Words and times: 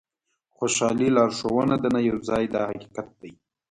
خوشالي 0.55 1.07
لارښوونه 1.15 1.75
ده 1.83 1.89
نه 1.95 2.01
یو 2.09 2.17
ځای 2.29 2.43
دا 2.53 2.61
حقیقت 2.71 3.07
دی. 3.21 3.31